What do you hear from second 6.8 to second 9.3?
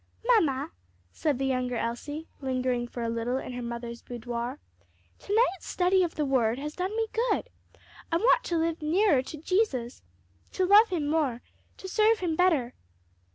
me good. I want to live nearer